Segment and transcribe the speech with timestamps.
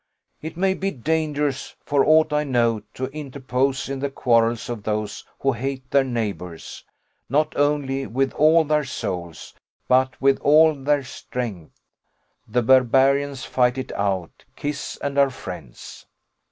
[0.41, 5.23] It may be dangerous, for aught I know, to interpose in the quarrels of those
[5.41, 6.83] who hate their neighbours,
[7.29, 9.53] not only with all their souls,
[9.87, 11.79] but with all their strength
[12.47, 16.07] the barbarians fight it out, kiss, and are friends.